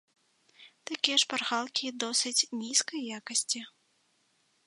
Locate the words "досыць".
2.05-2.47